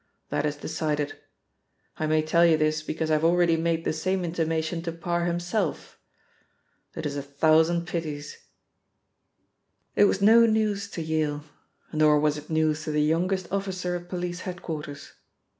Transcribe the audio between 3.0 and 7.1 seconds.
I have already made the same intimation to Parr himself. It